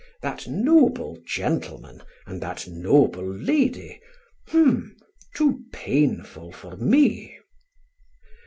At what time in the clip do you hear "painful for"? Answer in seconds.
5.71-6.75